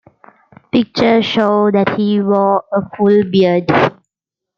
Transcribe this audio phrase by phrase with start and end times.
[0.73, 3.65] Pictures show that he wore a full beard.